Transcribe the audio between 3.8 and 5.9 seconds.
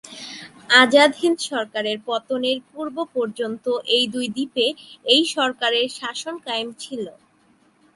এই দুই দ্বীপে এই সরকারের